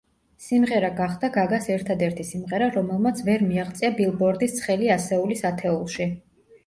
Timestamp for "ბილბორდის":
4.01-4.57